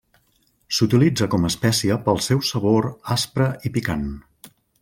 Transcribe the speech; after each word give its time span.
S'utilitza 0.77 1.27
com 1.33 1.45
espècia 1.51 1.99
pel 2.07 2.21
seu 2.31 2.43
sabor 2.53 2.91
aspre 3.17 3.53
i 3.71 3.77
picant. 3.77 4.13